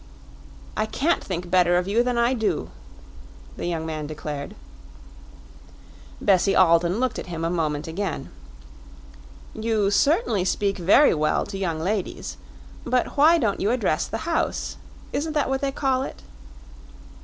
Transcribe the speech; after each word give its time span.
"I 0.75 0.87
can't 0.87 1.23
think 1.23 1.47
better 1.51 1.77
of 1.77 1.87
you 1.87 2.01
than 2.01 2.17
I 2.17 2.33
do," 2.33 2.71
the 3.55 3.67
young 3.67 3.85
man 3.85 4.07
declared. 4.07 4.55
Bessie 6.19 6.55
Alden 6.55 6.99
looked 6.99 7.19
at 7.19 7.27
him 7.27 7.45
a 7.45 7.51
moment 7.51 7.87
again. 7.87 8.31
"You 9.53 9.91
certainly 9.91 10.43
speak 10.43 10.79
very 10.79 11.13
well 11.13 11.45
to 11.45 11.55
young 11.55 11.79
ladies. 11.79 12.37
But 12.83 13.15
why 13.15 13.37
don't 13.37 13.59
you 13.59 13.69
address 13.69 14.07
the 14.07 14.25
House? 14.25 14.77
isn't 15.13 15.33
that 15.33 15.49
what 15.49 15.61
they 15.61 15.71
call 15.71 16.01
it?" 16.01 16.23